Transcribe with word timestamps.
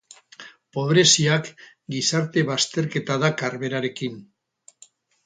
Pobreziak 0.77 1.49
gizarte 1.95 2.45
bazterketa 2.47 3.19
dakar 3.25 3.59
berarekin. 3.65 4.17